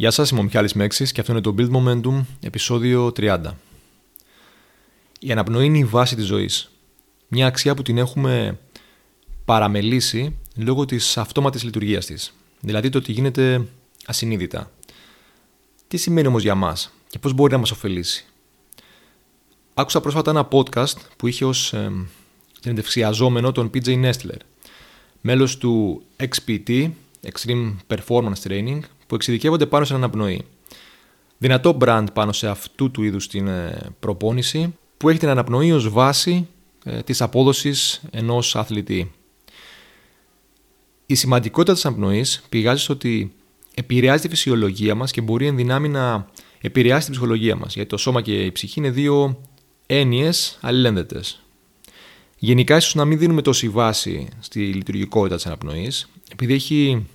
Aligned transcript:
Γεια 0.00 0.10
σας, 0.10 0.30
είμαι 0.30 0.40
ο 0.40 0.42
Μιχάλης 0.42 0.72
Μέξης 0.72 1.12
και 1.12 1.20
αυτό 1.20 1.32
είναι 1.32 1.40
το 1.40 1.54
Build 1.58 1.70
Momentum, 1.70 2.24
επεισόδιο 2.40 3.12
30. 3.16 3.40
Η 5.20 5.32
αναπνοή 5.32 5.64
είναι 5.64 5.78
η 5.78 5.84
βάση 5.84 6.16
της 6.16 6.26
ζωής. 6.26 6.70
Μια 7.28 7.46
αξία 7.46 7.74
που 7.74 7.82
την 7.82 7.98
έχουμε 7.98 8.58
παραμελήσει 9.44 10.36
λόγω 10.56 10.84
της 10.84 11.18
αυτόματης 11.18 11.62
λειτουργίας 11.62 12.06
της. 12.06 12.34
Δηλαδή 12.60 12.88
το 12.88 12.98
ότι 12.98 13.12
γίνεται 13.12 13.66
ασυνείδητα. 14.06 14.70
Τι 15.88 15.96
σημαίνει 15.96 16.26
όμως 16.26 16.42
για 16.42 16.54
μας 16.54 16.92
και 17.08 17.18
πώς 17.18 17.32
μπορεί 17.32 17.52
να 17.52 17.58
μας 17.58 17.70
ωφελήσει; 17.70 18.26
Άκουσα 19.74 20.00
πρόσφατα 20.00 20.30
ένα 20.30 20.48
podcast 20.50 20.96
που 21.16 21.26
είχε 21.26 21.44
ως 21.44 21.72
ε, 21.72 21.92
συνεντευξιαζόμενο 22.60 23.52
τον 23.52 23.70
PJ 23.74 24.04
Nestler, 24.04 24.40
μέλος 25.20 25.58
του 25.58 26.02
XPT, 26.16 26.90
Extreme 27.22 27.76
Performance 27.86 28.40
Training, 28.48 28.80
που 29.08 29.14
εξειδικεύονται 29.14 29.66
πάνω 29.66 29.84
σε 29.84 29.94
αναπνοή. 29.94 30.44
Δυνατό 31.38 31.76
brand 31.80 32.06
πάνω 32.12 32.32
σε 32.32 32.48
αυτού 32.48 32.90
του 32.90 33.02
είδους 33.02 33.28
την 33.28 33.46
ε, 33.46 33.78
προπόνηση 34.00 34.74
που 34.96 35.08
έχει 35.08 35.18
την 35.18 35.28
αναπνοή 35.28 35.72
ως 35.72 35.88
βάση 35.88 36.48
ε, 36.84 37.02
της 37.02 37.20
απόδοσης 37.20 38.02
ενός 38.10 38.56
αθλητή. 38.56 39.12
Η 41.06 41.14
σημαντικότητα 41.14 41.72
της 41.72 41.86
αναπνοής 41.86 42.42
πηγάζει 42.48 42.82
στο 42.82 42.92
ότι 42.92 43.32
επηρεάζει 43.74 44.22
τη 44.22 44.28
φυσιολογία 44.28 44.94
μας 44.94 45.10
και 45.10 45.20
μπορεί 45.20 45.46
εν 45.46 45.56
δυνάμει 45.56 45.88
να 45.88 46.26
επηρεάσει 46.60 47.04
την 47.04 47.10
ψυχολογία 47.10 47.56
μας 47.56 47.74
γιατί 47.74 47.88
το 47.88 47.96
σώμα 47.96 48.22
και 48.22 48.44
η 48.44 48.52
ψυχή 48.52 48.78
είναι 48.78 48.90
δύο 48.90 49.40
έννοιες 49.86 50.58
αλληλένδετες. 50.60 51.42
Γενικά 52.38 52.76
ίσως 52.76 52.94
να 52.94 53.04
μην 53.04 53.18
δίνουμε 53.18 53.42
τόση 53.42 53.68
βάση 53.68 54.28
στη 54.40 54.72
λειτουργικότητα 54.72 55.34
της 55.34 55.46
αναπνοής 55.46 56.08
επειδή 56.32 56.54
έχει 56.54 57.06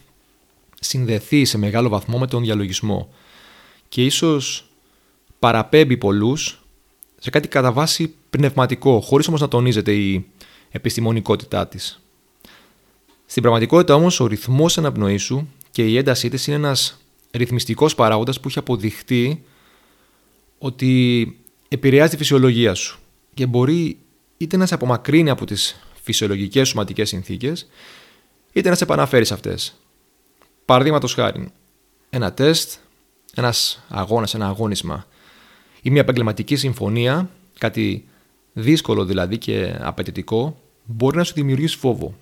συνδεθεί 0.84 1.46
σε 1.46 1.58
μεγάλο 1.58 1.90
βαθμό 1.90 2.18
με 2.18 2.28
τον 2.28 2.44
διαλογισμό 2.44 3.10
και 3.90 4.06
ίσως 4.06 4.68
παραπέμπει 5.40 5.98
πολλούς 5.98 6.64
σε 7.20 7.30
κάτι 7.30 7.48
κατά 7.48 7.72
βάση 7.72 8.14
πνευματικό, 8.30 9.00
χωρίς 9.00 9.28
όμως 9.28 9.42
να 9.42 9.48
τονίζεται 9.48 9.94
η 9.94 10.26
επιστημονικότητά 10.72 11.68
της. 11.68 12.02
Στην 13.26 13.42
πραγματικότητα 13.42 13.96
όμως 13.96 14.20
ο 14.20 14.28
ρυθμός 14.28 14.78
αναπνοής 14.78 15.24
σου 15.24 15.50
και 15.72 15.88
η 15.88 15.98
έντασή 15.98 16.30
της 16.30 16.48
είναι 16.48 16.56
ένας 16.56 16.98
ρυθμιστικός 17.32 17.96
παράγοντας 17.96 18.40
που 18.40 18.48
έχει 18.48 18.60
αποδειχτεί 18.60 19.44
ότι 20.58 21.38
επηρεάζει 21.68 22.10
τη 22.10 22.18
φυσιολογία 22.18 22.74
σου 22.74 23.00
και 23.34 23.46
μπορεί 23.46 23.98
είτε 24.38 24.58
να 24.58 24.66
σε 24.66 24.74
απομακρύνει 24.74 25.30
από 25.30 25.46
τις 25.46 25.80
φυσιολογικές 26.02 26.68
σωματικές 26.68 27.10
συνθήκες 27.10 27.68
είτε 28.54 28.70
να 28.70 28.76
σε 28.76 28.84
επαναφέρει 28.84 29.26
σε 29.26 29.34
αυτές. 29.34 29.83
Παραδείγματος 30.66 31.14
χάρη, 31.14 31.52
ένα 32.10 32.34
τεστ, 32.34 32.74
ένας 33.34 33.84
αγώνας, 33.90 34.34
ένα 34.34 34.48
αγώνισμα 34.48 35.06
ή 35.82 35.90
μια 35.90 36.02
επαγγελματική 36.02 36.56
συμφωνία, 36.56 37.30
κάτι 37.58 38.08
δύσκολο 38.54 39.06
δηλαδή 39.06 39.38
και 39.38 39.76
απαιτητικό, 39.80 40.60
μπορεί 40.84 41.18
να 41.18 41.24
σου 41.24 41.34
δημιουργήσει 41.34 41.78
φόβο. 41.78 42.16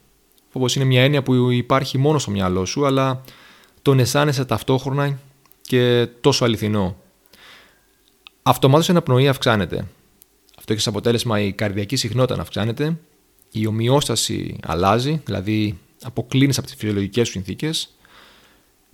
Φόβος 0.49 0.75
είναι 0.75 0.85
μια 0.85 1.03
έννοια 1.03 1.23
που 1.23 1.51
υπάρχει 1.51 1.97
μόνο 1.97 2.19
στο 2.19 2.31
μυαλό 2.31 2.65
σου, 2.65 2.85
αλλά 2.85 3.21
τον 3.81 3.99
αισθάνεσαι 3.99 4.45
ταυτόχρονα 4.45 5.19
και 5.61 6.07
τόσο 6.21 6.45
αληθινό. 6.45 6.95
Αυτομάτως 8.43 8.87
η 8.87 8.91
αναπνοή 8.91 9.27
αυξάνεται. 9.27 9.85
Αυτό 10.57 10.73
έχει 10.73 10.81
σαν 10.81 10.93
αποτέλεσμα 10.93 11.39
η 11.39 11.53
καρδιακή 11.53 11.95
συχνότητα 11.95 12.35
να 12.35 12.41
αυξάνεται, 12.41 12.97
η 13.51 13.67
ομοιόσταση 13.67 14.57
αλλάζει, 14.63 15.21
δηλαδή 15.25 15.79
αποκλίνεις 16.01 16.57
από 16.57 16.67
τις 16.67 16.75
φυσιολογικές 16.75 17.27
σου 17.27 17.33
συνθήκες 17.33 17.95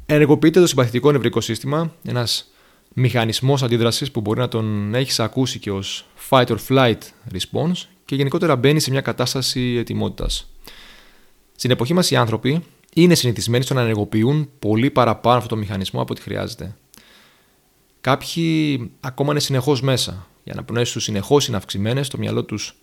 Ενεργοποιείται 0.09 0.59
το 0.59 0.67
συμπαθητικό 0.67 1.11
νευρικό 1.11 1.41
σύστημα, 1.41 1.93
ένας 2.03 2.51
μηχανισμός 2.93 3.63
αντίδρασης 3.63 4.11
που 4.11 4.21
μπορεί 4.21 4.39
να 4.39 4.47
τον 4.47 4.95
έχεις 4.95 5.19
ακούσει 5.19 5.59
και 5.59 5.71
ως 5.71 6.05
fight 6.29 6.45
or 6.45 6.57
flight 6.69 6.97
response 7.31 7.85
και 8.05 8.15
γενικότερα 8.15 8.55
μπαίνει 8.55 8.79
σε 8.79 8.91
μια 8.91 9.01
κατάσταση 9.01 9.75
ετοιμότητας. 9.79 10.49
Στην 11.55 11.71
εποχή 11.71 11.93
μας 11.93 12.11
οι 12.11 12.15
άνθρωποι 12.15 12.63
είναι 12.93 13.15
συνηθισμένοι 13.15 13.63
στο 13.63 13.73
να 13.73 13.81
ενεργοποιούν 13.81 14.49
πολύ 14.59 14.89
παραπάνω 14.89 15.37
αυτό 15.37 15.49
το 15.49 15.55
μηχανισμό 15.55 16.01
από 16.01 16.13
ό,τι 16.13 16.21
χρειάζεται. 16.21 16.75
Κάποιοι 18.01 18.91
ακόμα 18.99 19.31
είναι 19.31 19.39
συνεχώς 19.39 19.81
μέσα. 19.81 20.27
Οι 20.43 20.51
αναπνοέ 20.51 20.83
τους 20.83 21.03
συνεχώς 21.03 21.47
είναι 21.47 21.57
αυξημένες, 21.57 22.07
το 22.07 22.17
μυαλό 22.17 22.43
τους 22.43 22.75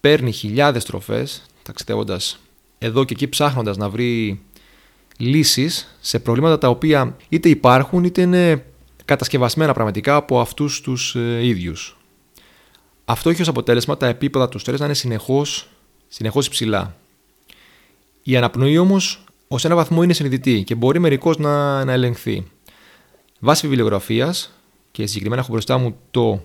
παίρνει 0.00 0.32
χιλιάδες 0.32 0.84
τροφές, 0.84 1.42
ταξιδεύοντας 1.62 2.38
εδώ 2.78 3.04
και 3.04 3.12
εκεί 3.12 3.28
ψάχνοντας 3.28 3.76
να 3.76 3.90
βρει 3.90 4.40
λύσεις 5.18 5.96
σε 6.00 6.18
προβλήματα 6.18 6.58
τα 6.58 6.68
οποία 6.68 7.16
είτε 7.28 7.48
υπάρχουν 7.48 8.04
είτε 8.04 8.22
είναι 8.22 8.64
κατασκευασμένα 9.04 9.72
πραγματικά 9.72 10.16
από 10.16 10.40
αυτούς 10.40 10.80
τους 10.80 11.14
ε, 11.14 11.46
ίδιους. 11.46 11.96
Αυτό 13.04 13.30
έχει 13.30 13.42
ως 13.42 13.48
αποτέλεσμα 13.48 13.96
τα 13.96 14.06
επίπεδα 14.06 14.48
του 14.48 14.58
στρες 14.58 14.78
να 14.78 14.84
είναι 14.84 14.94
συνεχώς, 14.94 15.68
συνεχώς 16.08 16.46
υψηλά. 16.46 16.96
Η 18.22 18.36
αναπνοή 18.36 18.78
όμως 18.78 19.24
ως 19.48 19.64
ένα 19.64 19.74
βαθμό 19.74 20.02
είναι 20.02 20.12
συνειδητή 20.12 20.62
και 20.62 20.74
μπορεί 20.74 20.98
μερικώς 20.98 21.38
να, 21.38 21.84
να 21.84 21.92
ελεγχθεί. 21.92 22.46
Βάσει 23.38 23.66
βιβλιογραφίας 23.66 24.52
και 24.90 25.06
συγκεκριμένα 25.06 25.40
έχω 25.40 25.52
μπροστά 25.52 25.78
μου 25.78 25.96
το 26.10 26.32
ε, 26.32 26.40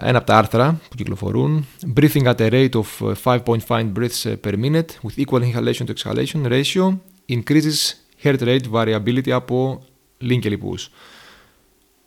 ένα 0.00 0.18
από 0.18 0.26
τα 0.26 0.36
άρθρα 0.36 0.80
που 0.88 0.96
κυκλοφορούν 0.96 1.66
Breathing 1.94 2.22
at 2.22 2.36
a 2.36 2.50
rate 2.50 2.80
of 2.80 3.14
5.5 3.24 3.92
breaths 3.92 4.34
per 4.42 4.56
minute 4.56 4.86
with 5.02 5.24
equal 5.24 5.42
inhalation 5.42 5.84
to 5.86 5.92
exhalation 5.94 6.46
ratio 6.50 6.98
increases 7.28 7.94
heart 8.24 8.40
rate 8.40 8.70
variability 8.72 9.30
από 9.30 9.82
Linkeley 10.20 10.56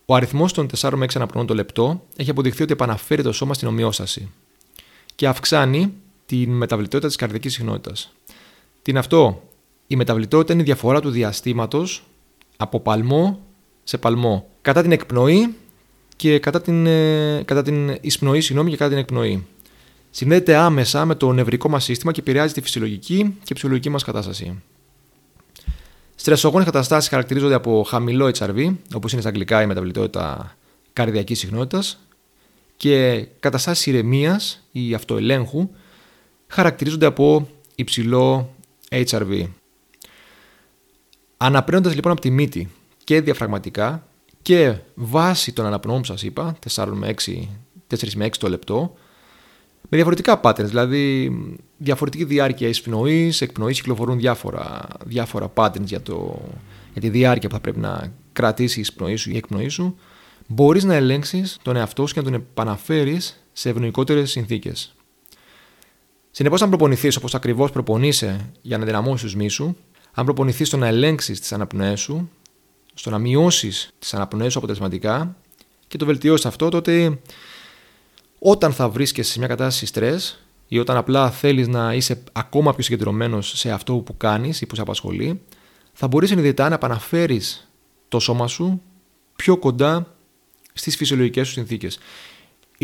Ο 0.05 0.15
αριθμός 0.15 0.53
των 0.53 0.69
4 0.79 0.91
με 0.95 1.05
6 1.05 1.09
αναπνών 1.15 1.45
το 1.45 1.53
λεπτό 1.53 2.03
έχει 2.15 2.29
αποδειχθεί 2.29 2.63
ότι 2.63 2.71
επαναφέρει 2.71 3.23
το 3.23 3.31
σώμα 3.31 3.53
στην 3.53 3.67
ομοιόσταση 3.67 4.31
και 5.15 5.27
αυξάνει 5.27 5.93
τη 6.25 6.47
μεταβλητότητα 6.47 7.07
της 7.07 7.15
καρδιακής 7.15 7.53
συχνότητας. 7.53 8.13
Τι 8.81 8.91
είναι 8.91 8.99
αυτό; 8.99 9.43
Η 9.87 9.95
μεταβλητότητα 9.95 10.53
είναι 10.53 10.61
η 10.61 10.65
διαφορά 10.65 11.01
του 11.01 11.09
διαστήματος 11.09 12.03
από 12.57 12.79
παλμό 12.79 13.41
σε 13.83 13.97
παλμό. 13.97 14.47
Κατά 14.61 14.81
την 14.81 14.91
εκπνοή 14.91 15.55
και 16.15 16.39
κατά 16.39 16.61
την, 16.61 16.85
ε, 16.85 17.43
κατά 17.45 17.61
την 17.61 17.97
εισπνοή 18.01 18.41
συγγνώμη, 18.41 18.69
και 18.69 18.77
κατά 18.77 18.89
την 18.89 18.97
εκπνοή. 18.97 19.45
Συνδέεται 20.09 20.55
άμεσα 20.55 21.05
με 21.05 21.15
το 21.15 21.31
νευρικό 21.31 21.69
μας 21.69 21.83
σύστημα 21.83 22.11
και 22.11 22.19
επηρεάζει 22.19 22.53
τη 22.53 22.61
φυσιολογική 22.61 23.37
και 23.43 23.53
ψυχολογική 23.53 23.89
μας 23.89 24.03
κατάσταση. 24.03 24.61
Στρεσογόνες 26.15 26.65
καταστάσεις 26.65 27.09
χαρακτηρίζονται 27.09 27.53
από 27.53 27.83
χαμηλό 27.87 28.31
HRV, 28.37 28.75
όπως 28.93 29.11
είναι 29.11 29.21
στα 29.21 29.29
αγγλικά 29.29 29.61
η 29.61 29.65
μεταβλητότητα 29.65 30.55
καρδιακής 30.93 31.39
συχνότητας, 31.39 31.99
και 32.77 33.27
καταστάσεις 33.39 33.85
ηρεμίας 33.85 34.63
ή 34.71 34.93
αυτοελέγχου 34.93 35.69
χαρακτηρίζονται 36.47 37.05
από 37.05 37.47
υψηλό 37.75 38.55
HRV. 38.89 39.47
Αναπρέοντα 41.37 41.93
λοιπόν 41.93 42.11
από 42.11 42.21
τη 42.21 42.29
μύτη 42.29 42.69
και 43.03 43.21
διαφραγματικά, 43.21 44.07
και 44.43 44.75
βάσει 44.95 45.53
των 45.53 45.65
αναπνοών 45.65 45.99
που 45.99 46.05
σας 46.05 46.23
είπα, 46.23 46.57
4 46.75 46.87
με 46.93 47.13
6, 47.25 47.47
4 47.87 48.13
με 48.15 48.25
6 48.25 48.29
το 48.39 48.49
λεπτό, 48.49 48.93
με 49.89 49.97
διαφορετικά 49.97 50.39
patterns, 50.43 50.65
δηλαδή 50.65 51.31
διαφορετική 51.77 52.23
διάρκεια 52.23 52.67
εισπνοής, 52.67 53.41
εκπνοής, 53.41 53.77
κυκλοφορούν 53.77 54.17
διάφορα, 54.17 54.87
διάφορα 55.05 55.51
patterns 55.55 55.83
για, 55.83 56.01
το, 56.01 56.41
για 56.91 57.01
τη 57.01 57.09
διάρκεια 57.09 57.49
που 57.49 57.55
θα 57.55 57.61
πρέπει 57.61 57.79
να 57.79 58.11
κρατήσεις 58.33 58.77
η 58.77 58.79
εισπνοή 58.79 59.15
σου 59.15 59.29
ή 59.29 59.33
η 59.35 59.37
εκπνοή 59.37 59.69
σου, 59.69 59.95
μπορείς 60.47 60.83
να 60.83 60.93
ελέγξεις 60.93 61.57
τον 61.61 61.75
εαυτό 61.75 62.07
σου 62.07 62.13
και 62.13 62.19
να 62.19 62.25
τον 62.25 62.33
επαναφέρεις 62.33 63.43
σε 63.53 63.69
ευνοϊκότερες 63.69 64.31
συνθήκες. 64.31 64.95
Συνεπώς, 66.31 66.61
αν 66.61 66.69
προπονηθείς 66.69 67.15
όπως 67.15 67.35
ακριβώς 67.35 67.71
προπονείσαι 67.71 68.51
για 68.61 68.77
να 68.77 68.85
δυναμώσεις 68.85 69.21
τους 69.21 69.35
μίσους, 69.35 69.71
αν 70.13 70.25
προπονηθείς 70.25 70.67
στο 70.67 70.77
να 70.77 70.87
ελέγξεις 70.87 71.39
τις 71.39 71.53
αναπνοές 71.53 71.99
σου, 71.99 72.29
στο 72.93 73.09
να 73.09 73.17
μειώσεις 73.17 73.89
τις 73.99 74.13
αναπνοές 74.13 74.51
σου 74.51 74.57
αποτελεσματικά 74.57 75.35
και 75.87 75.97
το 75.97 76.05
βελτιώσεις 76.05 76.45
αυτό, 76.45 76.69
τότε 76.69 77.19
όταν 78.39 78.73
θα 78.73 78.89
βρίσκεσαι 78.89 79.31
σε 79.31 79.39
μια 79.39 79.47
κατάσταση 79.47 79.85
στρες 79.85 80.43
ή 80.67 80.79
όταν 80.79 80.97
απλά 80.97 81.31
θέλεις 81.31 81.67
να 81.67 81.93
είσαι 81.93 82.23
ακόμα 82.31 82.73
πιο 82.73 82.83
συγκεντρωμένος 82.83 83.53
σε 83.55 83.71
αυτό 83.71 83.95
που 83.95 84.17
κάνεις 84.17 84.61
ή 84.61 84.65
που 84.65 84.75
σε 84.75 84.81
απασχολεί, 84.81 85.41
θα 85.93 86.07
μπορείς 86.07 86.29
συνειδητά 86.29 86.69
να 86.69 86.75
επαναφέρεις 86.75 87.69
το 88.07 88.19
σώμα 88.19 88.47
σου 88.47 88.81
πιο 89.35 89.57
κοντά 89.57 90.15
στις 90.73 90.95
φυσιολογικές 90.95 91.47
σου 91.47 91.53
συνθήκες. 91.53 91.99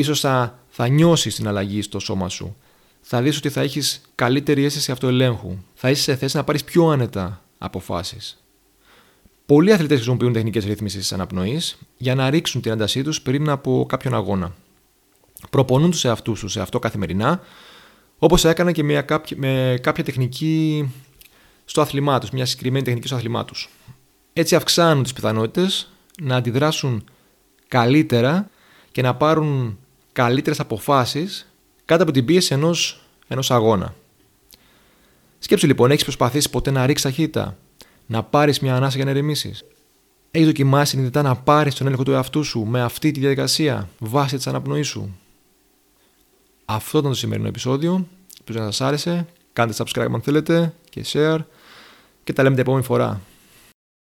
σω 0.04 0.16
θα, 0.16 0.60
θα 0.70 0.88
νιώσεις 0.88 1.36
την 1.36 1.48
αλλαγή 1.48 1.82
στο 1.82 2.00
σώμα 2.00 2.30
σου. 2.30 2.56
Θα 3.02 3.22
δεις 3.22 3.38
ότι 3.38 3.50
θα 3.50 3.62
έχεις 3.62 4.02
καλύτερη 4.16 4.64
αίσθηση 4.64 4.92
αυτοελέγχου. 4.92 5.58
Θα 5.74 5.90
είσαι 5.90 6.02
σε 6.02 6.16
θέση 6.16 6.38
να 6.38 6.44
πάρεις 6.44 6.64
πιο 6.64 6.88
άνετα 6.88 7.44
αποφάσεις. 7.58 8.44
Πολλοί 9.50 9.74
αθλητές 9.74 9.96
χρησιμοποιούν 9.96 10.34
τεχνικές 10.34 10.66
ρύθμισης 10.66 11.00
της 11.00 11.14
αναπνοής 11.14 11.78
για 11.98 12.16
να 12.16 12.30
ρίξουν 12.30 12.62
την 12.62 12.72
έντασή 12.72 13.04
τους 13.04 13.22
πριν 13.22 13.50
από 13.50 13.86
κάποιον 13.90 14.14
αγώνα. 14.14 14.56
Προπονούν 15.50 15.92
τους 15.92 16.06
εαυτούς 16.06 16.40
τους 16.40 16.52
σε 16.52 16.62
αυτό 16.62 16.80
καθημερινά, 16.80 17.42
όπως 18.18 18.46
έκαναν 18.46 18.74
και 18.74 18.84
με 18.84 19.02
κάποια, 19.02 19.38
με 19.40 19.80
κάποια 19.82 20.04
τεχνική 20.04 20.90
στο 21.66 21.82
αθλημά 21.82 22.20
τους, 22.20 22.30
μια 22.30 22.46
συγκεκριμένη 22.46 22.86
τεχνική 22.86 23.08
στο 23.08 23.16
αθλημά 23.16 23.46
τους. 23.46 23.70
Έτσι 24.34 24.56
αυξάνουν 24.56 25.04
τις 25.04 25.14
πιθανότητες 25.14 25.92
να 26.22 26.36
αντιδράσουν 26.36 27.04
καλύτερα 27.68 28.50
και 28.92 29.02
να 29.02 29.16
πάρουν 29.16 29.80
καλύτερες 30.12 30.60
αποφάσεις 30.60 31.54
κάτω 31.86 32.04
από 32.04 32.12
την 32.12 32.26
πίεση 32.26 32.54
ενός, 32.54 33.02
ενός 33.28 33.52
αγώνα. 33.52 33.96
Σκέψου 35.40 35.68
λοιπόν, 35.68 35.92
έχεις 35.92 36.04
προσπαθήσει 36.04 36.50
ποτέ 36.50 36.72
να 36.72 36.86
ρίξεις 36.86 37.06
ταχύτητα, 37.06 37.58
να 38.10 38.24
πάρεις 38.24 38.60
μια 38.60 38.76
ανάσα 38.76 38.96
για 38.96 39.06
να 39.06 39.12
ηρεμήσει. 39.12 39.54
Έχει 40.32 40.46
δοκιμάσει 40.46 40.92
συνειδητά 40.92 41.22
να 41.22 41.36
πάρεις 41.36 41.76
τον 41.76 41.86
έλεγχο 41.86 42.04
του 42.04 42.12
εαυτού 42.12 42.44
σου 42.44 42.60
με 42.60 42.82
αυτή 42.82 43.12
τη 43.12 43.20
διαδικασία 43.20 43.90
βάσει 44.00 44.36
της 44.36 44.48
αναπνοής 44.48 44.88
σου. 44.88 45.18
Αυτό 46.66 46.98
ήταν 46.98 47.12
το 47.12 47.18
σημερινό 47.18 47.48
επεισόδιο. 47.48 48.08
Ελπίζω 48.38 48.60
να 48.60 48.72
σας 48.72 48.82
άρεσε. 48.82 49.28
Κάντε 49.54 49.74
subscribe 49.78 50.08
αν 50.14 50.22
θέλετε 50.22 50.74
και 50.90 51.06
share. 51.14 51.40
Και 52.24 52.34
τα 52.34 52.44
λέμε 52.44 52.56
την 52.56 52.64
επόμενη 52.64 52.84
φορά. 52.84 53.22